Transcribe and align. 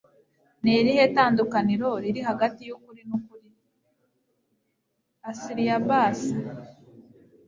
ni 0.63 0.71
irihe 0.79 1.03
tandukaniro 1.15 1.89
riri 2.03 2.21
hagati 2.29 2.61
yukuri 2.69 3.01
nukuri? 3.07 3.49
asliabbasi 5.29 6.31